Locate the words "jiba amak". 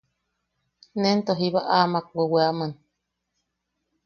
1.39-2.05